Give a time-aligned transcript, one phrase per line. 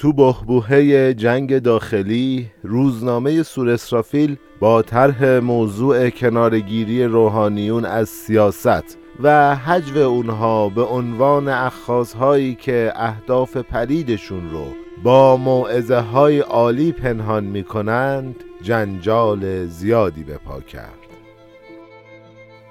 [0.00, 9.54] تو بهبوهه جنگ داخلی روزنامه سور اسرافیل با طرح موضوع کنارگیری روحانیون از سیاست و
[9.56, 14.64] حجو اونها به عنوان اخخازهایی که اهداف پریدشون رو
[15.02, 20.98] با موعظه های عالی پنهان می کنند جنجال زیادی به پا کرد.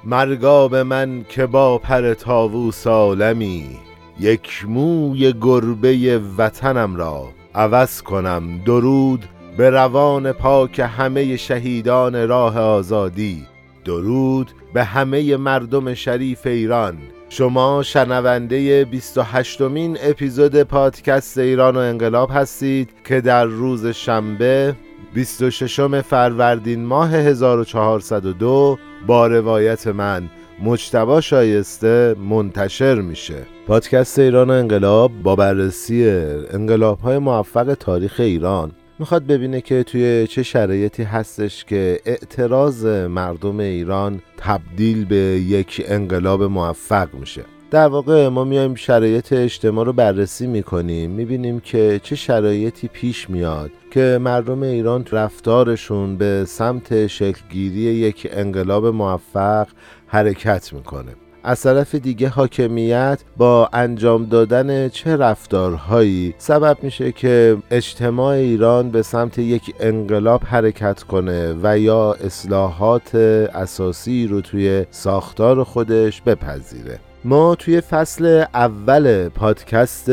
[0.03, 3.88] مرگاب من که با پر تاوو سالمی
[4.19, 9.25] یک موی گربه وطنم را عوض کنم درود
[9.57, 13.45] به روان پاک همه شهیدان راه آزادی.
[13.85, 16.97] درود به همه مردم شریف ایران.
[17.29, 24.75] شما شنونده 28 مین اپیزود پادکست ایران و انقلاب هستید که در روز شنبه
[25.13, 30.29] 26 فروردین ماه 1402 با روایت من
[30.63, 33.35] مجتبا شایسته منتشر میشه.
[33.67, 36.09] پادکست ایران انقلاب با بررسی
[36.51, 38.71] انقلاب های موفق تاریخ ایران.
[38.99, 46.43] می‌خواد ببینه که توی چه شرایطی هستش که اعتراض مردم ایران تبدیل به یک انقلاب
[46.43, 47.41] موفق میشه.
[47.71, 53.71] در واقع ما میایم شرایط اجتماع رو بررسی می‌کنیم می‌بینیم که چه شرایطی پیش میاد
[53.91, 59.67] که مردم ایران رفتارشون به سمت شکلگیری یک انقلاب موفق
[60.09, 61.11] حرکت می‌کنه.
[61.43, 69.01] از طرف دیگه حاکمیت با انجام دادن چه رفتارهایی سبب میشه که اجتماع ایران به
[69.01, 77.55] سمت یک انقلاب حرکت کنه و یا اصلاحات اساسی رو توی ساختار خودش بپذیره؟ ما
[77.55, 80.09] توی فصل اول پادکست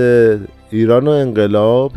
[0.70, 1.92] ایران و انقلاب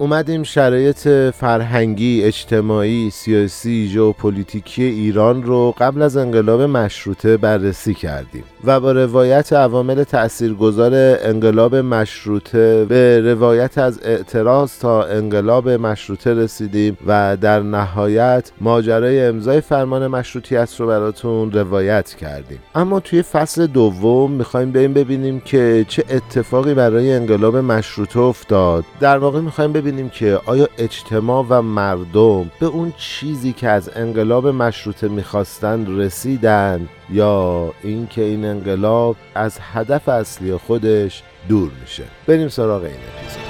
[0.00, 8.80] اومدیم شرایط فرهنگی، اجتماعی، سیاسی، ژئوپلیتیکی ایران رو قبل از انقلاب مشروطه بررسی کردیم و
[8.80, 10.92] با روایت عوامل تاثیرگذار
[11.22, 19.60] انقلاب مشروطه به روایت از اعتراض تا انقلاب مشروطه رسیدیم و در نهایت ماجرای امضای
[19.60, 22.58] فرمان مشروطیت رو براتون روایت کردیم.
[22.74, 28.84] اما توی فصل دوم می‌خوایم بریم ببینیم که چه اتفاقی برای انقلاب مشروطه افتاد.
[29.00, 33.90] در واقع می‌خوایم ببینیم ببینیم که آیا اجتماع و مردم به اون چیزی که از
[33.96, 42.48] انقلاب مشروطه می‌خواستند رسیدن یا اینکه این انقلاب از هدف اصلی خودش دور میشه؟ بریم
[42.48, 43.49] سراغ این اپیزود.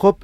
[0.00, 0.16] خب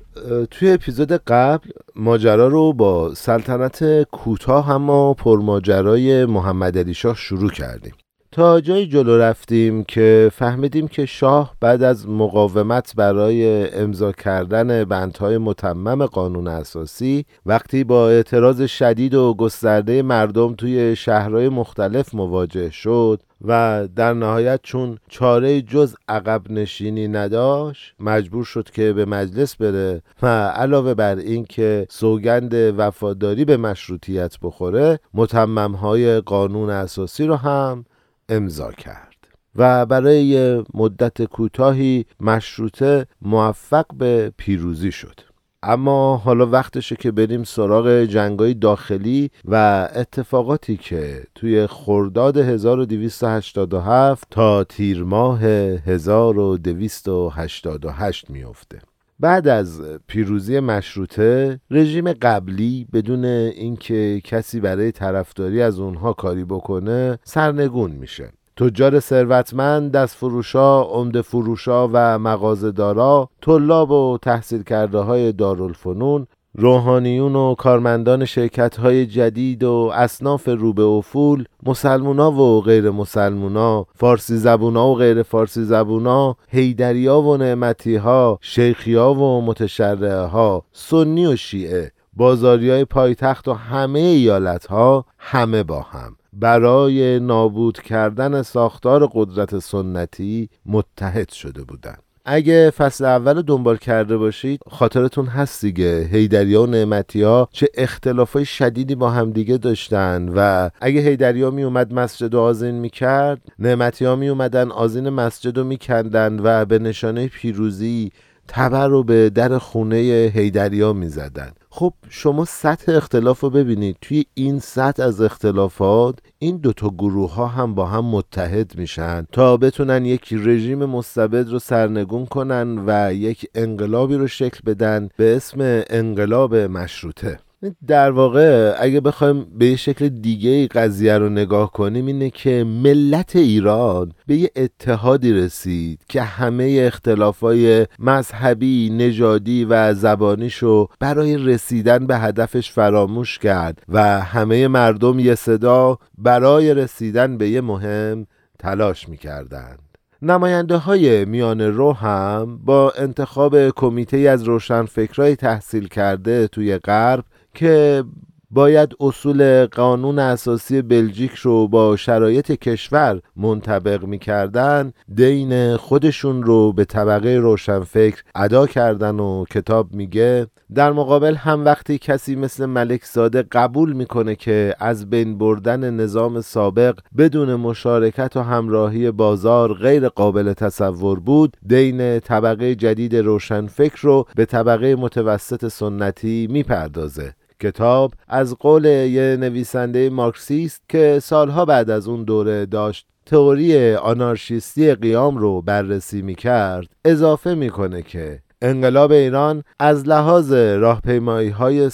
[0.50, 7.94] توی اپیزود قبل ماجرا رو با سلطنت کوتاه اما پرماجرای محمد علی شاه شروع کردیم.
[8.36, 15.38] تا جایی جلو رفتیم که فهمیدیم که شاه بعد از مقاومت برای امضا کردن بندهای
[15.38, 23.22] متمم قانون اساسی وقتی با اعتراض شدید و گسترده مردم توی شهرهای مختلف مواجه شد
[23.44, 30.02] و در نهایت چون چاره جز عقب نشینی نداشت مجبور شد که به مجلس بره
[30.22, 37.84] و علاوه بر این که سوگند وفاداری به مشروطیت بخوره متممهای قانون اساسی رو هم
[38.28, 39.16] امضا کرد
[39.56, 45.20] و برای مدت کوتاهی مشروطه موفق به پیروزی شد.
[45.62, 54.64] اما حالا وقتشه که بریم سراغ جنگای داخلی و اتفاقاتی که توی خرداد 1287 تا
[54.64, 58.78] تیر ماه 1288 میفته
[59.20, 67.18] بعد از پیروزی مشروطه رژیم قبلی بدون اینکه کسی برای طرفداری از اونها کاری بکنه
[67.24, 68.32] سرنگون میشه.
[68.56, 76.26] تجار ثروتمند دست فروشا، عمده فروشا و مغازهدارا، طلاب و تحصیل کرده های دارالفنون
[76.58, 83.86] روحانیون و کارمندان شرکت های جدید و اصناف روبه و فول مسلمونا و غیر مسلمونا
[83.94, 91.26] فارسی زبونا و غیر فارسی زبونا هیدریا و نعمتی ها شیخیا و متشرعه ها سنی
[91.26, 96.16] و شیعه بازاری های پایتخت و همه ایالت ها همه با هم.
[96.32, 102.02] برای نابود کردن ساختار قدرت سنتی متحد شده بودند.
[102.28, 106.08] اگه فصل اول دنبال کرده باشید خاطرتون هست دیگه.
[106.12, 111.92] هیدریا و نعمتی ها چه اختلافای شدیدی با همدیگه داشتن و اگه هیدریا می اومد
[111.92, 116.64] مسجد و آزین می کرد نعمتی ها می اومدن آزین مسجد رو می کندن و
[116.64, 118.12] به نشانه پیروزی
[118.48, 119.96] تبر رو به در خونه
[120.34, 123.96] هیدریا می زدن خب شما سطح اختلاف رو ببینید.
[124.00, 129.56] توی این سطح از اختلافات این دوتا گروه ها هم با هم متحد میشن تا
[129.56, 135.82] بتونن یک رژیم مستبد رو سرنگون کنن و یک انقلابی رو شکل بدن به اسم
[135.90, 137.38] انقلاب مشروطه.
[137.86, 143.36] در واقع اگه بخوایم به یه شکل دیگه قضیه رو نگاه کنیم اینه که ملت
[143.36, 152.16] ایران به یه اتحادی رسید که همه اختلافای مذهبی، نژادی و زبانیشو برای رسیدن به
[152.18, 158.26] هدفش فراموش کرد و همه مردم یه صدا برای رسیدن به یه مهم
[158.58, 159.78] تلاش می‌کردند.
[160.22, 167.24] نماینده های میان رو هم با انتخاب کمیته از روشنفکرای تحصیل کرده توی غرب
[167.56, 168.04] که
[168.50, 176.84] باید اصول قانون اساسی بلژیک رو با شرایط کشور منطبق می‌کردن دین خودشون رو به
[176.84, 180.46] طبقه روشنفکر ادا کردن و کتاب میگه.
[180.74, 186.40] در مقابل هم وقتی کسی مثل ملک زاده قبول می‌کنه که از بین بردن نظام
[186.40, 194.26] سابق بدون مشارکت و همراهی بازار غیر قابل تصور بود دین طبقه جدید روشنفکر رو
[194.36, 197.34] به طبقه متوسط سنتی می‌پردازه.
[197.60, 204.94] کتاب از قول یه نویسنده مارکسیست که سالها بعد از اون دوره داشت تئوری آنارشیستی
[204.94, 211.90] قیام رو بررسی می کرد اضافه می‌کنه که انقلاب ایران از لحاظ راهپیمایی های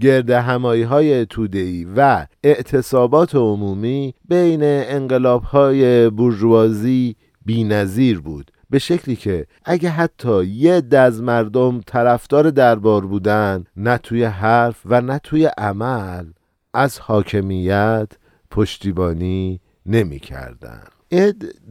[0.00, 7.16] گرد همایی های توده‌ای و اعتصابات عمومی بین انقلاب های بورژوازی
[7.46, 8.50] بینظیر بود.
[8.74, 15.00] به شکلی که اگه حتی یه از مردم طرفدار دربار بودن نه توی حرف و
[15.00, 16.26] نه توی عمل
[16.74, 18.08] از حاکمیت
[18.50, 20.93] پشتیبانی نمی کردن.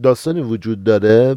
[0.02, 1.36] داستانی وجود داره.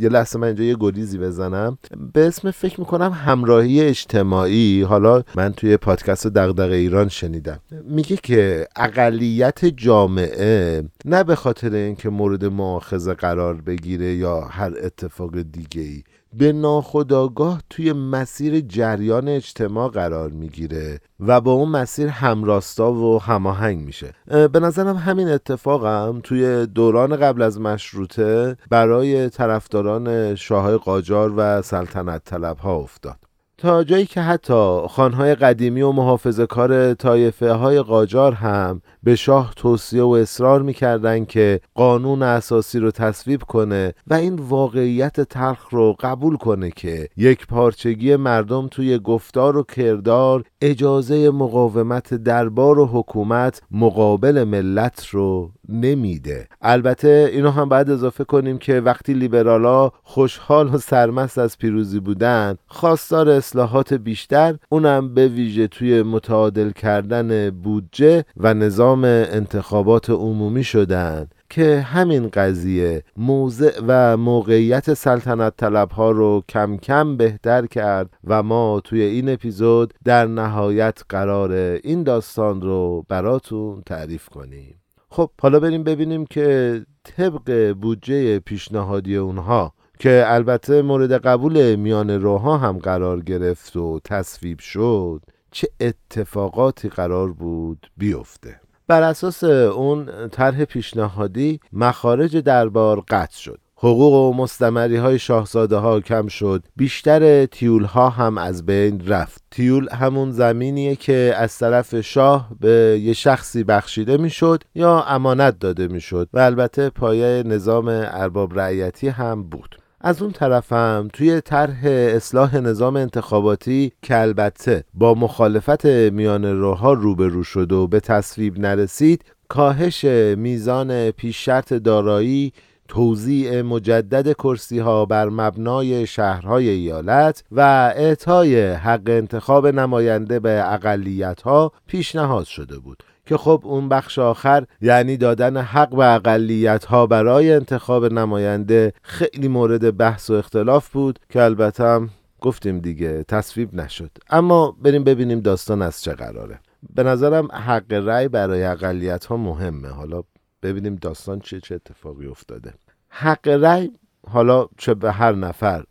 [0.00, 1.78] یه لحظه من اینجا یه گریزی بزنم.
[2.12, 4.82] به اسم فکر می‌کنم همراهی اجتماعی.
[4.82, 7.60] حالا من توی پادکست دغدغه ایران شنیدم.
[7.84, 15.42] میگه که اقلیت جامعه نه به خاطر اینکه مورد مؤاخذه قرار بگیره یا هر اتفاق
[15.42, 16.02] دیگه ای
[16.32, 23.78] به ناخداگاه توی مسیر جریان اجتماع قرار می‌گیره و با اون مسیر همراستا و هماهنگ
[23.78, 24.12] میشه.
[24.52, 32.24] به نظرم همین اتفاقم توی دوران قبل از مشروطه برای طرفداران شاههای قاجار و سلطنت
[32.24, 33.16] طلب ها افتاد.
[33.58, 39.52] تا جایی که حتی خانهای قدیمی و محافظه کار طایفه های قاجار هم به شاه
[39.56, 45.96] توصیه و اصرار می‌کردن که قانون اساسی رو تصویب کنه و این واقعیت تلخ رو
[46.00, 53.62] قبول کنه که یک پارچگی مردم توی گفتار و کردار اجازه مقاومت دربار و حکومت
[53.70, 56.48] مقابل ملت رو نمیده.
[56.62, 62.56] البته اینو هم باید اضافه کنیم که وقتی لیبرالا خوشحال و سرمست از پیروزی بودن
[62.66, 71.28] خواستار اصلاحات بیشتر اونم به ویژه توی متعادل کردن بودجه و نظام انتخابات عمومی شدن
[71.50, 78.42] که همین قضیه موضع و موقعیت سلطنت طلب ها رو کم کم بهتر کرد و
[78.42, 81.52] ما توی این اپیزود در نهایت قرار
[81.82, 84.74] این داستان رو براتون تعریف کنیم.
[85.10, 92.58] خب حالا بریم ببینیم که طبق بودجه پیشنهادی اونها که البته مورد قبول میان روها
[92.58, 100.64] هم قرار گرفت و تصویب شد چه اتفاقاتی قرار بود بیفته؟ بر اساس اون طرح
[100.64, 103.58] پیشنهادی مخارج دربار قطع شد.
[103.76, 106.64] حقوق و مستمری های شاهزاده ها کم شد.
[106.76, 109.42] بیشتر تیول ها هم از بین رفت.
[109.50, 115.88] تیول همون زمینیه که از طرف شاه به یه شخصی بخشیده می‌شد یا امانت داده
[115.88, 116.28] می‌شد.
[116.32, 119.76] و البته پایه نظام ارباب رعیتی هم بود.
[120.00, 127.44] از اون طرفم توی طرح اصلاح نظام انتخاباتی که البته با مخالفت میان روها روبرو
[127.44, 130.04] شد و به تصویب نرسید کاهش
[130.36, 132.52] میزان پیش شرط دارایی
[132.88, 137.60] توزیع مجدد کرسی ها بر مبنای شهرهای ایالت و
[137.96, 143.02] اعطای حق انتخاب نماینده به اقلیت ها پیشنهاد شده بود.
[143.28, 149.48] که خب اون بخش آخر یعنی دادن حق به اقلیت ها برای انتخاب نماینده خیلی
[149.48, 154.10] مورد بحث و اختلاف بود که البته هم گفتیم دیگه تصویب نشد.
[154.30, 156.60] اما بریم ببینیم داستان از چه قراره.
[156.94, 159.88] به نظرم حق رأی برای اقلیت ها مهمه.
[159.88, 160.22] حالا
[160.62, 162.74] ببینیم داستان چه چه اتفاقی افتاده.
[163.08, 163.90] حق رأی
[164.28, 165.84] حالا چه به هر نفر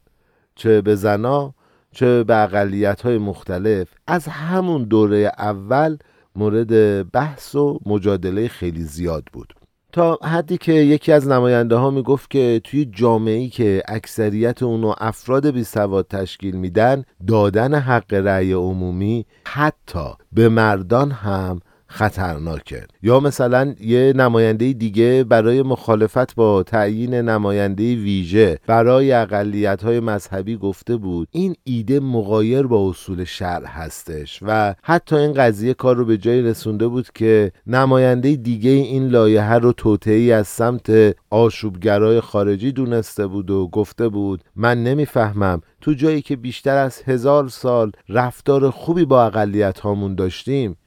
[0.56, 1.54] چه به زنا
[1.92, 5.98] چه به اقلیت های مختلف از همون دوره اول
[6.38, 9.54] مورد بحث و مجادله خیلی زیاد بود.
[9.92, 14.94] تا حدی که یکی از نماینده ها می گفت که توی جامعه که اکثریت اونو
[14.98, 22.88] افراد بی سواد تشکیل میدن دادن حق رأی عمومی حتی به مردان هم خطرناکه.
[23.04, 30.58] یا مثلا یه نماینده دیگه برای مخالفت با تعیین نماینده ویژه برای اقلیت های مذهبی
[30.58, 36.06] گفته بود این ایده مقایر با اصول شرع هستش و حتی این قضیه کار رو
[36.06, 42.72] به جایی رسونده بود که نماینده دیگه این لایحه رو توطئه‌ای از سمت آشوبگرای خارجی
[42.72, 48.70] دونسته بود و گفته بود من نمی‌فهمم تو جایی که بیشتر از هزار سال رفتار
[48.70, 50.78] خوبی با اقلیت هامون داشتیم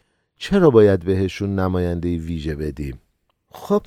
[0.43, 2.99] چرا باید بهشون نماینده ویژه بدیم؟
[3.53, 3.83] خب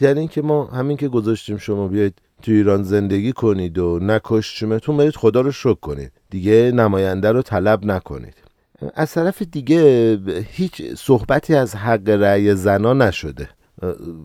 [0.00, 5.16] یعنی اینکه ما همین که گذاشتیم شما بیاید تو ایران زندگی کنید و نکشتیمتون برید
[5.16, 6.12] خدا رو شکر کنید.
[6.30, 8.34] دیگه نماینده رو طلب نکنید.
[8.94, 10.14] از طرف دیگه
[10.50, 13.48] هیچ صحبتی از حق رأی زنا نشده.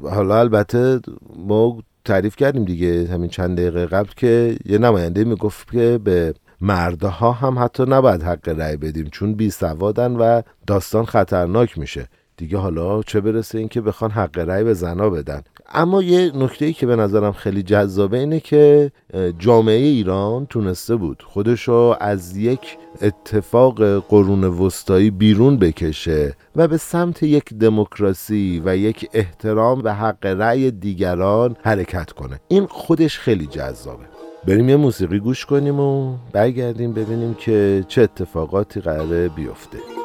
[0.03, 0.99] حالا البته
[1.35, 7.31] ما تعریف کردیم دیگه همین چند دقیقه قبل که یه نماینده می‌گفت که به مردها
[7.31, 12.07] هم حتی نباید حق رأی بدیم چون بی سوادن و داستان خطرناک میشه.
[12.37, 15.41] دیگه حالا چه برسه اینکه بخوان حق رأی به زنا بدن.
[15.73, 18.91] اما یه نکته ای که به نظرم خیلی جذابه اینه که
[19.39, 27.23] جامعه ایران تونسته بود خودشو از یک اتفاق قرون وسطایی بیرون بکشه و به سمت
[27.23, 32.39] یک دموکراسی و یک احترام به حق رأی دیگران حرکت کنه.
[32.47, 34.12] این خودش خیلی جذابه.
[34.47, 40.02] بریم یه موسیقی گوش کنیم و برگردیم ببینیم که چه اتفاقاتی قراره بیفته.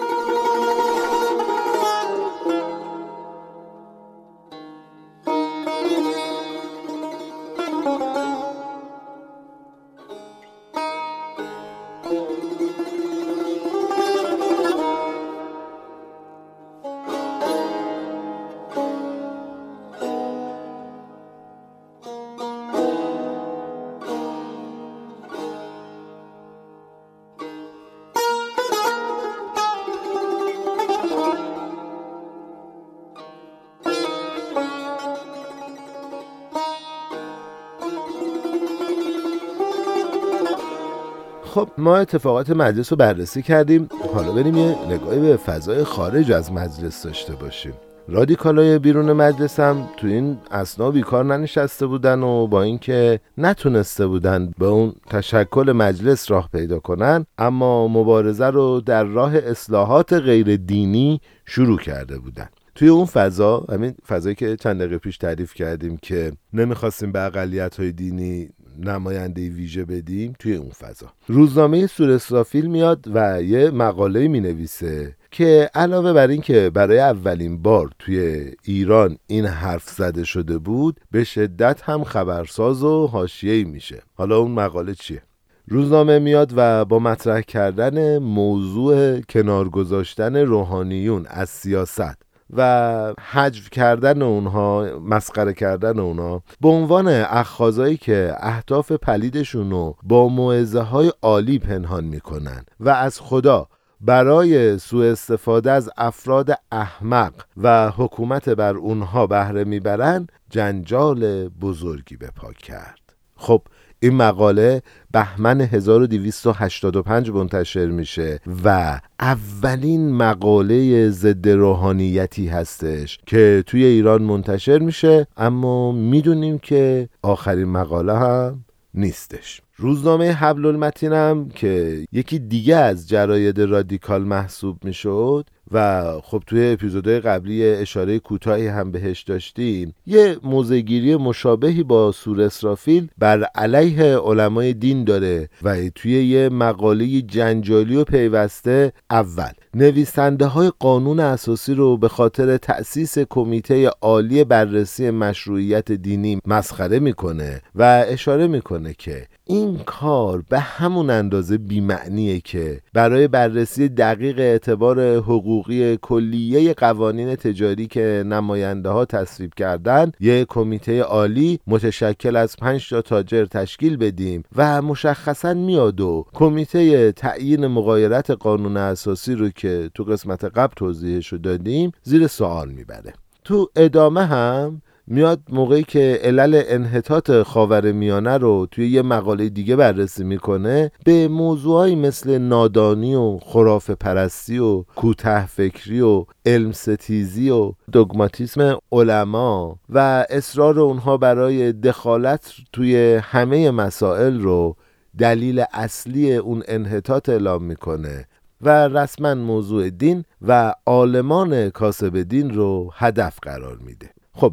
[41.88, 43.88] ما اتفاقات مجلس رو بررسی کردیم.
[44.14, 47.72] حالا بریم یه نگاهی به فضای خارج از مجلس داشته باشیم.
[48.08, 54.52] رادیکالای بیرون مجلس هم تو این اسنا بیکار ننشسته بودن و با اینکه نتونسته بودن
[54.58, 61.20] به اون تشکل مجلس راه پیدا کنن اما مبارزه رو در راه اصلاحات غیر دینی
[61.44, 62.48] شروع کرده بودن.
[62.74, 67.80] توی اون فضا همین فضایی که چند دقیقه پیش تعریف کردیم که نمی‌خواستیم به اقلیت
[67.80, 71.06] های دینی نماینده ویژه بدیم توی اون فضا.
[71.26, 76.98] روزنامه سور اسرافیل میاد و یه مقاله می نویسه که علاوه بر این که برای
[76.98, 83.64] اولین بار توی ایران این حرف زده شده بود به شدت هم خبرساز و حاشیه‌ای
[83.64, 84.02] میشه.
[84.14, 85.22] حالا اون مقاله چیه؟
[85.70, 94.22] روزنامه میاد و با مطرح کردن موضوع کنار گذاشتن روحانیون از سیاست و حجو کردن
[94.22, 101.58] اونها مسخره کردن اونها به عنوان اخخازایی که اهداف پلیدشون رو با موعظه های عالی
[101.58, 103.68] پنهان می‌کنن و از خدا
[104.00, 112.30] برای سوء استفاده از افراد احمق و حکومت بر اونها بهره می‌برن جنجال بزرگی به
[112.36, 112.98] پا کرد.
[113.36, 113.62] خب
[114.00, 124.22] این مقاله بهمن 1285 منتشر میشه و اولین مقاله ضد روحانیتی هستش که توی ایران
[124.22, 128.64] منتشر میشه اما می‌دونیم که آخرین مقاله هم
[128.94, 129.60] نیستش.
[129.76, 137.20] روزنامه حبل المتینم که یکی دیگه از جراید رادیکال محسوب می‌شد و خب توی اپیزودهای
[137.20, 139.94] قبلی اشاره کوتاهی هم بهش داشتیم.
[140.06, 147.20] یه موزگیری مشابهی با سور اسرافیل بر علیه علمای دین داره و توی یه مقاله
[147.20, 149.50] جنجالی و پیوسته اول.
[149.74, 157.62] نویسنده های قانون اساسی رو به خاطر تأسیس کمیته عالی بررسی مشروعیت دینی مسخره می‌کنه
[157.74, 165.16] و اشاره می‌کنه که این کار به همون اندازه بیمعنیه که برای بررسی دقیق اعتبار
[165.16, 172.90] حقوقی کلیه قوانین تجاری که نماینده ها تصویب کردن یک کمیته عالی متشکل از پنج
[172.90, 179.90] تا تاجر تشکیل بدیم و مشخصا میاد و کمیته تعیین مقایرت قانون اساسی رو که
[179.94, 183.12] تو قسمت قبل توضیحش دادیم زیر سوال می‌بره.
[183.44, 189.76] تو ادامه هم میاد موقعی که علل انحطاط خاور میانه رو توی یه مقاله دیگه
[189.76, 197.50] بررسی می‌کنه به موضوعهایی مثل نادانی و خراف پرستی و کوته فکری و علم ستیزی
[197.50, 204.76] و دogماتیسم علما و اصرار اونها برای دخالت توی همه مسائل رو
[205.18, 208.26] دلیل اصلی اون انحطاط اعلام می‌کنه
[208.60, 214.17] و رسما موضوع دین و عالمان کاسب دین رو هدف قرار میده.
[214.38, 214.52] خب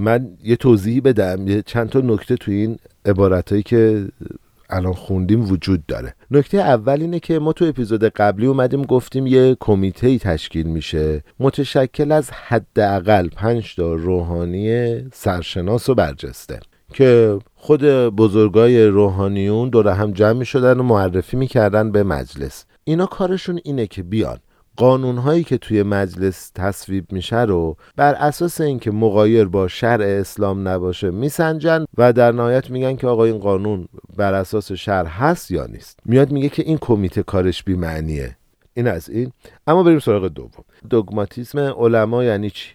[0.00, 4.08] من یه توضیحی بدم یه چند تا نکته تو این عبارتهایی که
[4.70, 6.14] الان خوندیم وجود داره.
[6.30, 12.12] نکته اول اینه که ما تو اپیزود قبلی اومدیم گفتیم یه کمیته تشکیل میشه متشکل
[12.12, 16.60] از حداقل پنج تا روحانی سرشناس و برجسته
[16.92, 22.64] که خود بزرگای روحانیون دور هم جمع شدن و معرفی می‌کردن به مجلس.
[22.84, 24.38] اینا کارشون اینه که بیان
[24.76, 30.68] قانون هایی که توی مجلس تصویب میشه رو بر اساس اینکه مقایر با شرع اسلام
[30.68, 35.66] نباشه میسنجن و در نهایت میگن که آقا این قانون بر اساس شرع هست یا
[35.66, 35.98] نیست.
[36.04, 38.36] میاد میگه که این کمیته کارش بی معنیه
[38.74, 39.32] این از این.
[39.66, 40.64] اما بریم سراغ دوم.
[40.90, 42.68] دوگماتیسم علما یعنی چی؟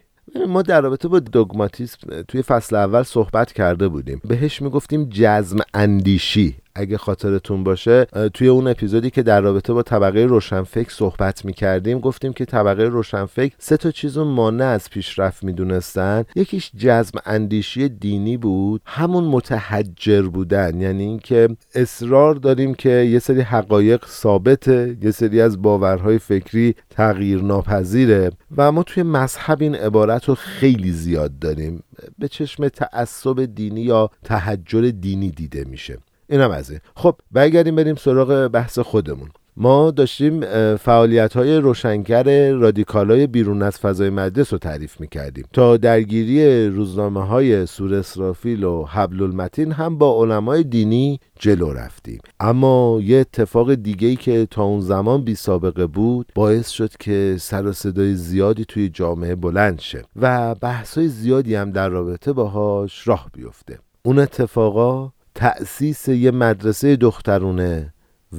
[0.48, 4.22] ما در رابطه با دوگماتیسم توی فصل اول صحبت کرده بودیم.
[4.26, 6.56] بهش می‌گفتیم جزم اندیشی.
[6.78, 12.34] اگه خاطرتون باشه توی اون اپیزودی که در رابطه با طبقه روشنفکر صحبت می‌کردیم گفتیم
[12.34, 16.24] که طبقه روشنفکر سه تا چیز رو مانع از پیشرفت می‌دونستن.
[16.36, 18.82] یکیش جزم اندیشی دینی بود.
[18.86, 20.82] همون متحجر بودن.
[20.82, 27.42] یعنی اینکه اصرار داریم که یه سری حقایق ثابته یه سری از باورهای فکری تغییر
[27.42, 31.84] ناپذیره و ما توی مذهب این عبارت رو خیلی زیاد داریم.
[32.20, 35.98] به چشم تعصب دینی یا تحجر دینی دیده میشه.
[36.30, 36.80] اینم از این.
[36.96, 39.30] خب برگردیم بریم سراغ بحث خودمون.
[39.60, 40.42] ما داشتیم
[40.76, 45.46] فعالیت های روشنگر رادیکال های بیرون از فضای مجلس رو تعریف می‌کردیم.
[45.54, 52.20] تا درگیری روزنامه های سور اسرافیل و حبل المتین هم با علمای دینی جلو رفتیم.
[52.40, 57.66] اما یه اتفاق دیگه که تا اون زمان بی سابقه بود باعث شد که سر
[57.66, 63.30] و صدای زیادی توی جامعه بلند شه و بحث زیادی هم در رابطه باهاش راه
[63.34, 63.80] بیفته.
[64.04, 67.94] اون اتفاقا تأسیس یه مدرسه دخترونه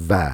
[0.08, 0.30] و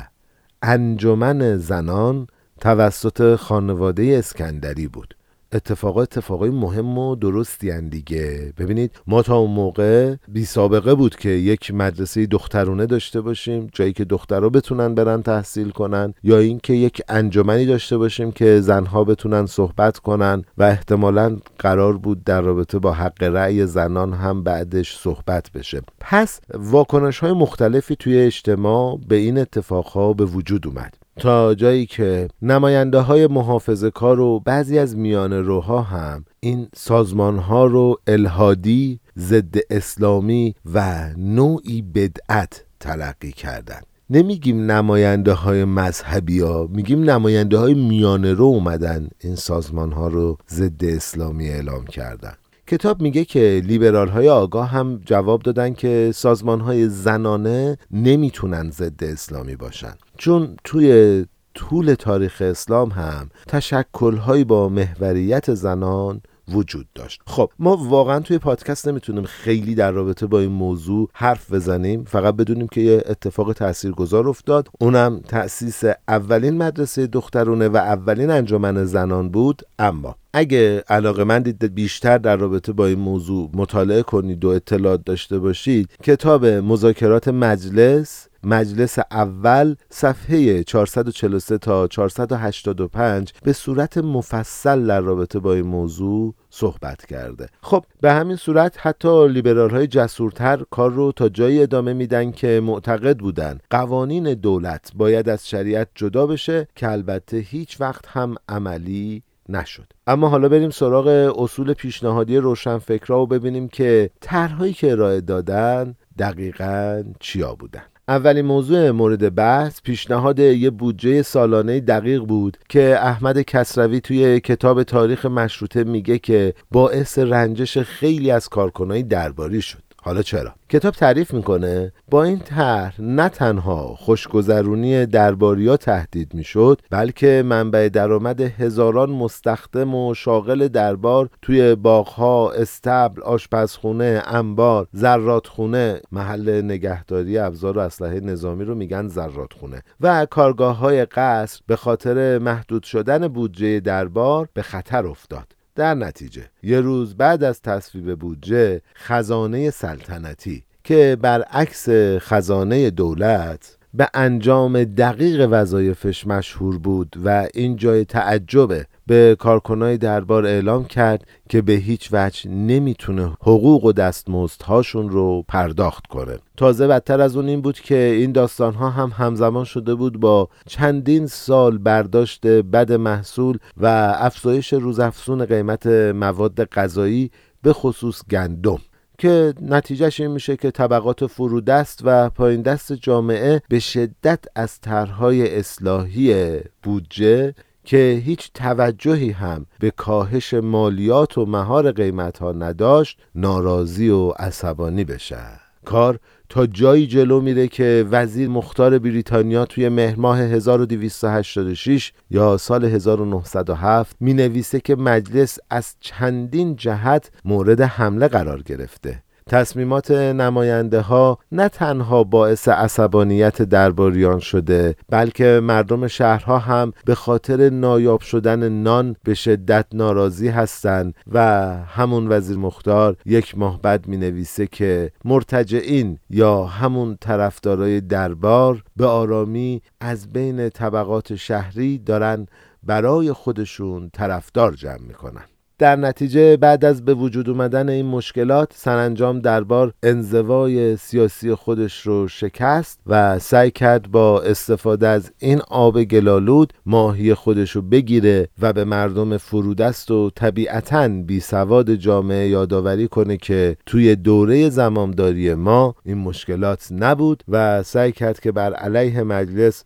[0.62, 2.26] انجمن زنان
[2.60, 5.16] توسط خانواده اسکندری بود.
[5.54, 8.52] اتفاقا اتفاقای مهم و درستی دیگه.
[8.58, 13.92] ببینید ما تا اون موقع بی سابقه بود که یک مدرسه دخترونه داشته باشیم جایی
[13.92, 19.46] که دخترها بتونن برن تحصیل کنن یا اینکه یک انجمنی داشته باشیم که زنها بتونن
[19.46, 25.52] صحبت کنن و احتمالا قرار بود در رابطه با حق رأی زنان هم بعدش صحبت
[25.52, 25.82] بشه.
[26.00, 31.03] پس واکنش های مختلفی توی اجتماع به این اتفاقها به وجود اومد.
[31.16, 37.38] تا جایی که نماینده های محافظه کار و بعضی از میان روها هم این سازمان
[37.38, 43.86] ها رو الهادی ضد اسلامی و نوعی بدعت تلقی کردند.
[44.10, 50.38] نمیگیم نماینده های مذهبی ها میگیم نماینده های میانه رو اومدن این سازمان ها رو
[50.50, 52.34] ضد اسلامی اعلام کردن.
[52.66, 59.04] کتاب میگه که لیبرال های آگاه هم جواب دادن که سازمان های زنانه نمی‌تونن ضد
[59.04, 59.92] اسلامی باشن.
[60.18, 61.24] چون توی
[61.54, 67.22] طول تاریخ اسلام هم تشکل با محوریت زنان وجود داشت.
[67.26, 72.04] خب ما واقعا توی پادکست نمی‌تونیم خیلی در رابطه با این موضوع حرف بزنیم.
[72.04, 74.68] فقط بدونیم که یه اتفاق تاثیرگذار افتاد.
[74.80, 80.16] اونم تأسیس اولین مدرسه دخترونه و اولین انجمن زنان بود اما.
[80.32, 85.38] اگه علاقه من دید بیشتر در رابطه با این موضوع مطالعه کنید و اطلاعات داشته
[85.38, 95.38] باشید کتاب مذاکرات مجلس مجلس اول صفحه 443 تا 485 به صورت مفصل در رابطه
[95.38, 97.48] با این موضوع صحبت کرده.
[97.62, 102.60] خب به همین صورت حتی لیبرال های جسورتر کار رو تا جایی ادامه میدن که
[102.64, 109.22] معتقد بودن قوانین دولت باید از شریعت جدا بشه که البته هیچ وقت هم عملی
[109.48, 109.92] نشد.
[110.06, 111.06] اما حالا بریم سراغ
[111.38, 117.82] اصول پیشنهادی روشنفکرا و ببینیم که طرحهایی که ارائه دادن دقیقا چیا بودن.
[118.08, 124.82] اولین موضوع مورد بحث پیشنهاد یه بودجه سالانه دقیق بود که احمد کسروی توی کتاب
[124.82, 129.82] تاریخ مشروطه میگه که باعث رنجش خیلی از کارکنای درباری شد.
[130.04, 137.42] حالا چرا؟ کتاب تعریف می‌کنه با این طرح نه تنها خوشگذرونی درباریا تهدید می‌شد بلکه
[137.46, 147.38] منبع درآمد هزاران مستخدم و شاغل دربار توی باغها استبل آشپزخونه انبار زراتخونه محل نگهداری
[147.38, 153.28] ابزار و اسلحه نظامی رو میگن زراتخونه و کارگاه های قصر به خاطر محدود شدن
[153.28, 155.53] بودجه دربار به خطر افتاد.
[155.74, 164.08] در نتیجه یه روز بعد از تصویب بودجه خزانه سلطنتی که برعکس خزانه دولت به
[164.14, 168.86] انجام دقیق وظایفش مشهور بود و این جای تعجبه.
[169.06, 176.06] به کارکنای دربار اعلام کرد که به هیچ وجه نمی‌تونه حقوق و دستمزدهاشون رو پرداخت
[176.06, 176.38] کنه.
[176.56, 181.26] تازه بدتر از اون این بود که این داستانها هم همزمان شده بود با چندین
[181.26, 187.30] سال برداشت بد محصول و افزایش روزافزون قیمت مواد غذایی
[187.62, 188.78] به خصوص گندم.
[189.18, 195.58] که نتیجهش این میشه که طبقات فرودست و پایین دست جامعه به شدت از طرحهای
[195.58, 204.08] اصلاحی بودجه که هیچ توجهی هم به کاهش مالیات و مهار قیمت ها نداشت ناراضی
[204.08, 205.38] و عصبانی بشه.
[205.84, 206.18] کار
[206.54, 214.16] تا جایی جلو میره که وزیر مختار بریتانیا توی مهر ماه 1286 یا سال 1907
[214.20, 219.22] می نویسه که مجلس از چندین جهت مورد حمله قرار گرفته.
[219.46, 227.70] تصمیمات نماینده ها نه تنها باعث عصبانیت درباریان شده بلکه مردم شهرها هم به خاطر
[227.70, 231.38] نایاب شدن نان به شدت ناراضی هستند و
[231.86, 239.06] همون وزیر مختار یک ماه بعد می نویسه که مرتجعین یا همون طرفدارای دربار به
[239.06, 242.46] آرامی از بین طبقات شهری دارن
[242.82, 245.53] برای خودشون طرفدار جمع می‌کنن.
[245.78, 252.28] در نتیجه بعد از به وجود اومدن این مشکلات سرانجام دربار انزوای سیاسی خودش رو
[252.28, 258.72] شکست و سعی کرد با استفاده از این آب گلالود ماهی خودش رو بگیره و
[258.72, 265.94] به مردم فرودست و طبیعتا بی سواد جامعه یادآوری کنه که توی دوره زمامداری ما
[266.04, 269.84] این مشکلات نبود و سعی کرد که بر علیه مجلس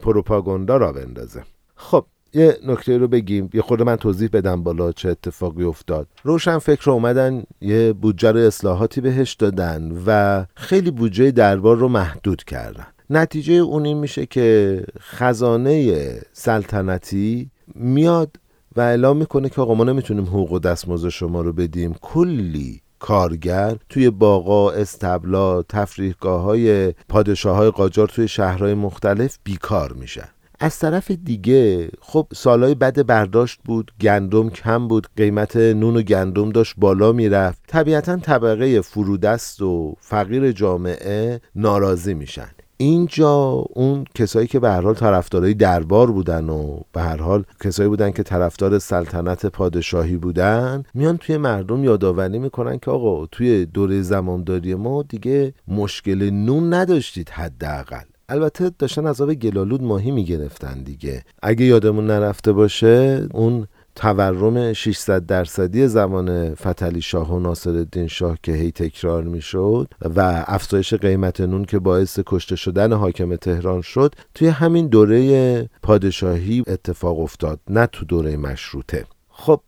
[0.00, 1.42] پروپاگاندا را بندازه.
[1.76, 3.50] خب یه نکته رو بگیم.
[3.54, 6.06] یه خورده من توضیح بدم بالا چه اتفاقی افتاد.
[6.24, 11.88] روشن فکر رو اومدن یه بودجه رو اصلاحاتی بهش دادن و خیلی بودجه دربار رو
[11.88, 12.86] محدود کردن.
[13.10, 18.36] نتیجه اون این میشه که خزانه سلطنتی میاد
[18.76, 21.94] و اعلام می‌کنه که آقا ما نمی‌تونیم حقوق و دستمزد شما رو بدیم.
[22.00, 30.28] کلی کارگر توی باغا استبلا تفریحگاه های پادشاه های قاجار توی شهرهای مختلف بیکار میشن.
[30.60, 36.50] از طرف دیگه خب سالهای بد برداشت بود گندم کم بود قیمت نون و گندم
[36.50, 37.62] داشت بالا می‌رفت.
[37.66, 42.48] طبیعتا طبقه فرودست و فقیر جامعه ناراضی میشن.
[42.76, 43.34] اینجا
[43.72, 48.10] اون کسایی که به هر حال طرفدارای دربار بودن و به هر حال کسایی بودن
[48.10, 54.74] که طرفدار سلطنت پادشاهی بودن میان توی مردم یادآوری می‌کنن که آقا توی دوره زمانداری
[54.74, 58.04] ما دیگه مشکل نون نداشتید حداقل.
[58.28, 61.24] البته داشتن از آب گلالود ماهی می‌گرفتن دیگه.
[61.42, 68.38] اگه یادمون نرفته باشه اون تورم 600 درصدی زمان فتلی شاه و ناصر الدین شاه
[68.42, 74.14] که هی تکرار می‌شد و افزایش قیمت نون که باعث کشته شدن حاکم تهران شد
[74.34, 79.04] توی همین دوره پادشاهی اتفاق افتاد نه تو دوره مشروطه.
[79.28, 79.60] خب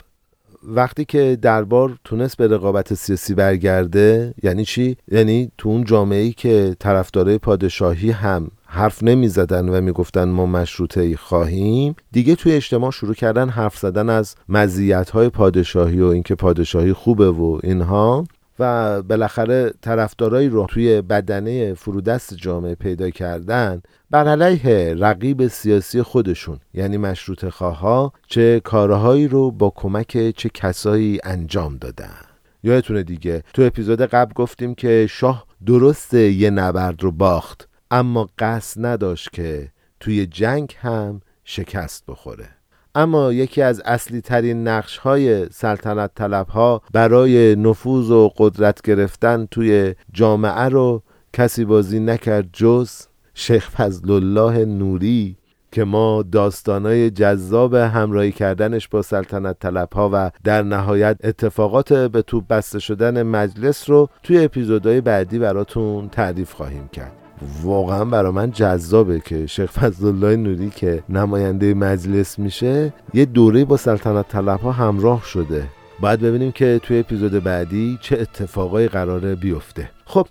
[0.63, 6.33] وقتی که دربار تونست به رقابت سیاسی برگرده یعنی چی؟ یعنی تو اون جامعه ای
[6.33, 12.53] که طرفدارای پادشاهی هم حرف نمی زدن و می‌گفتن ما مشروطه ای خواهیم دیگه توی
[12.53, 18.25] اجتماع شروع کردن حرف زدن از مزیت های پادشاهی و اینکه پادشاهی خوبه و اینها.
[18.61, 26.59] و بالاخره طرفدارایی رو توی بدنه فرودست جامعه پیدا کردن بر علیه رقیب سیاسی خودشون
[26.75, 32.21] یعنی مشروط خواها چه کارهایی رو با کمک چه کسایی انجام دادن.
[32.63, 38.87] یادتونه دیگه تو اپیزود قبل گفتیم که شاه درست یه نبرد رو باخت اما قصد
[38.87, 39.69] نداشت که
[40.01, 42.60] توی جنگ هم شکست بخوره.
[42.95, 49.47] اما یکی از اصلی ترین نقش های سلطنت طلب ها برای نفوذ و قدرت گرفتن
[49.51, 52.91] توی جامعه رو کسی بازی نکرد جز
[53.35, 55.37] شیخ فضل الله نوری
[55.73, 62.23] که ما داستانای جذاب همراهی کردنش با سلطنت طلب ها و در نهایت اتفاقات به
[62.23, 67.20] توپ بسته شدن مجلس رو توی اپیزودهای بعدی براتون تعریف خواهیم کرد.
[67.63, 73.77] واقعا برا من جذابه که شیخ فضلالله نوری که نماینده مجلس میشه یه دوره با
[73.77, 75.65] سلطنت طلب ها همراه شده.
[76.01, 79.91] باید ببینیم که توی اپیزود بعدی چه اتفاقایی قراره بیفته.
[80.05, 80.27] خب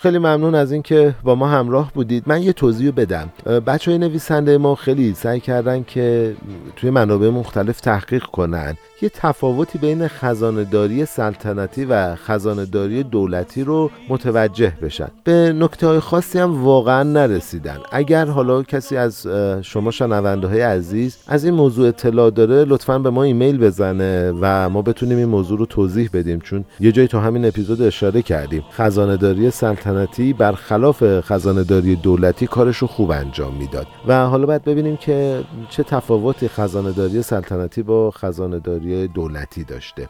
[0.00, 2.22] خیلی ممنون از اینکه با ما همراه بودید.
[2.26, 3.28] من یه توضیح بدم.
[3.66, 6.36] بچه های نویسنده ما خیلی سعی کردن که
[6.76, 8.76] توی منابع مختلف تحقیق کنن.
[9.02, 15.08] یه تفاوتی بین خزانداری سلطنتی و خزانداری دولتی رو متوجه بشن.
[15.24, 17.78] به نکته های خاصی هم واقعا نرسیدن.
[17.92, 19.26] اگر حالا کسی از
[19.62, 24.68] شما شنونده های عزیز از این موضوع اطلاع داره لطفا به ما ایمیل بزنه و
[24.68, 26.40] ما بتونیم این موضوع رو توضیح بدیم.
[26.40, 28.64] چون یه جایی تو همین اپیزود اشاره کردیم.
[28.72, 33.86] خزانداری سلطنتی سلطنتی برخلاف خزانه داری دولتی کارش رو خوب انجام می‌داد.
[34.06, 40.08] و حالا باید ببینیم که چه تفاوتی خزانه داری سلطنتی با خزانه داری دولتی داشته.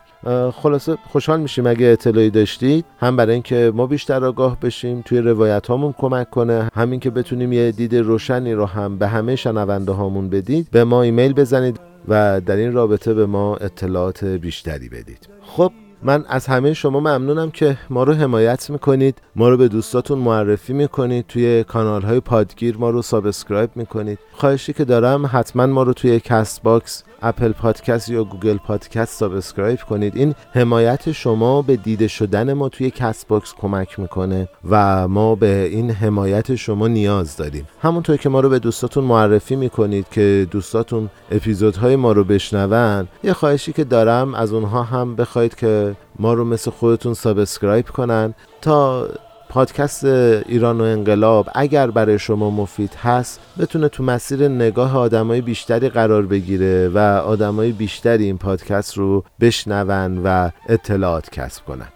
[0.53, 5.67] خلاصه خوشحال میشیم اگه اطلاعی داشتید هم برای اینکه ما بیشتر آگاه بشیم توی روایت
[5.67, 6.69] هامون کمک کنه.
[6.75, 11.03] همین که بتونیم یه دید روشنی رو هم به همه شنونده هامون بدیم به ما
[11.03, 15.29] ایمیل بزنید و در این رابطه به ما اطلاعات بیشتری بدید.
[15.43, 20.19] خب من از همه شما ممنونم که ما رو حمایت می‌کنید ما رو به دوستاتون
[20.19, 24.19] معرفی می‌کنید توی کانال های پادگیر ما رو subscribe می‌کنید.
[24.33, 30.17] خواهشی که دارم حتما ما رو توی Castbox Apple Podcast یا Google Podcast subscribe کنید.
[30.17, 35.91] این حمایت شما به دیده شدن ما توی Castbox کمک می‌کنه و ما به این
[35.91, 37.69] حمایت شما نیاز داریم.
[37.83, 43.33] همونطور که ما رو به دوستاتون معرفی می‌کنید که دوستاتون اپیزودهای ما رو بشنون یه
[43.33, 49.09] خواهشی که دارم از اونها هم بخواید که ما رو مثل خودتون subscribe کنن تا
[49.49, 55.89] پادکست ایران و انقلاب اگر برای شما مفید هست بتونه تو مسیر نگاه آدمای بیشتری
[55.89, 61.89] قرار بگیره و آدمای بیشتری این پادکست رو بشنون و اطلاعات کسب کنن.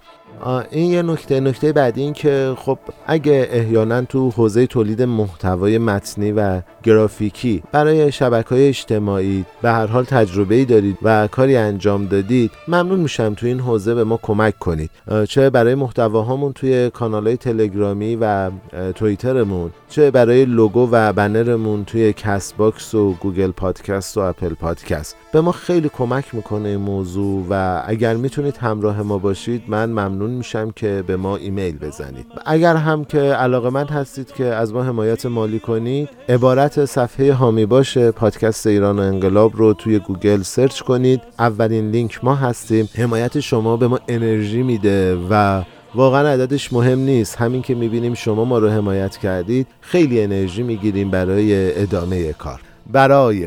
[0.70, 6.32] این یه نکته نکته بعدی این که خب اگه احیانا تو حوزه تولید محتوای متنی
[6.32, 12.06] و گرافیکی برای شبکه های اجتماعی به هر حال تجربه ای دارید و کاری انجام
[12.06, 14.90] دادید ممنون میشم تو این حوزه به ما کمک کنید.
[15.28, 18.50] چه برای محتواهامون توی کانال های تلگرامی و
[18.94, 25.16] توییترمون چه برای لوگو و بنرمون توی Castbox و Google Podcast و Apple Podcast.
[25.32, 30.31] به ما خیلی کمک می‌کنه این موضوع و اگر می‌تونید همراه ما باشید من ممنون
[30.32, 32.26] میشم که به ما ایمیل بزنید.
[32.46, 37.66] اگر هم که علاقه مند هستید که از ما حمایت مالی کنید عبارت صفحه حامی
[37.66, 41.20] باش پادکست ایران و انقلاب رو توی گوگل search کنید.
[41.38, 42.88] اولین لینک ما هستیم.
[42.96, 45.62] حمایت شما به ما انرژی میده و
[45.94, 47.36] واقعا عددش مهم نیست.
[47.36, 52.60] همین که می‌بینیم شما ما رو حمایت کردید خیلی انرژی می‌گیریم برای ادامه کار.
[52.92, 53.46] برای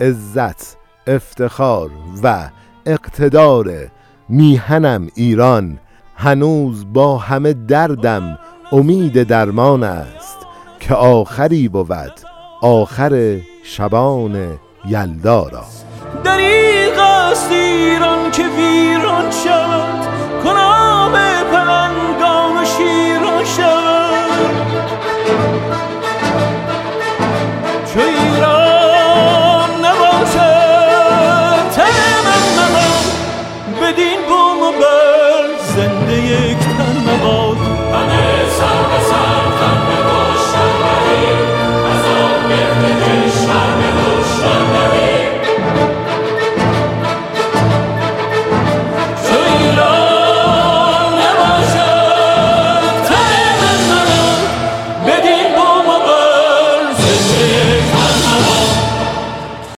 [0.00, 1.90] عزت افتخار
[2.22, 2.50] و
[2.86, 3.90] اقتدار
[4.28, 5.78] میهنم ایران
[6.16, 8.38] هنوز با همه دردم
[8.72, 10.36] امید درمان است
[10.80, 12.20] که آخری بود
[12.62, 15.64] آخر شبان یلدا را
[16.24, 20.06] دریغ است ایران که ویران شد
[20.44, 21.12] کنام
[21.52, 23.75] پلنگام شیران شد